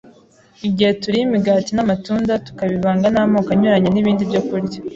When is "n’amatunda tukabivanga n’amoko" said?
1.73-3.49